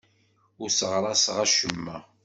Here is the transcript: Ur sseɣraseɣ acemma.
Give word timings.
Ur 0.61 0.69
sseɣraseɣ 0.71 1.37
acemma. 1.45 1.97